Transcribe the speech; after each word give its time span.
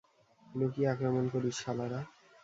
লুকিয়ে 0.43 0.91
আক্রমণ 0.93 1.25
করিস, 1.33 1.55
শালারা! 1.63 1.99